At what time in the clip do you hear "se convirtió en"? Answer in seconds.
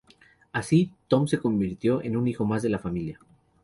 1.27-2.17